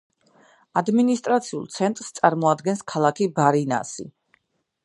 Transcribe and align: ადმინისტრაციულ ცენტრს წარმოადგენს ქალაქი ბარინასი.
ადმინისტრაციულ 0.81 1.69
ცენტრს 1.75 2.11
წარმოადგენს 2.21 2.83
ქალაქი 2.93 3.29
ბარინასი. 3.37 4.09